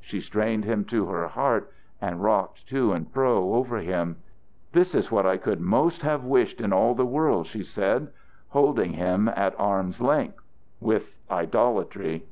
She 0.00 0.20
strained 0.22 0.64
him 0.64 0.86
to 0.86 1.04
her 1.08 1.28
heart 1.28 1.70
and 2.00 2.22
rocked 2.22 2.66
to 2.68 2.92
and 2.92 3.12
fro 3.12 3.52
over 3.56 3.76
him. 3.76 4.16
"This 4.72 4.94
is 4.94 5.10
what 5.10 5.26
I 5.26 5.36
could 5.36 5.60
most 5.60 6.00
have 6.00 6.24
wished 6.24 6.62
in 6.62 6.72
all 6.72 6.94
the 6.94 7.04
world," 7.04 7.46
she 7.46 7.62
said, 7.62 8.08
holding 8.48 8.94
him 8.94 9.28
at 9.28 9.54
arm's 9.60 10.00
length 10.00 10.42
with 10.80 11.14
idolatry. 11.30 12.24